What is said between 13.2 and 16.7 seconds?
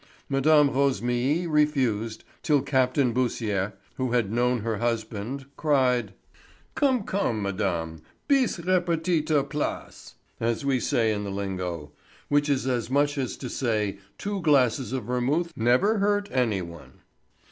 to say two glasses of vermouth never hurt any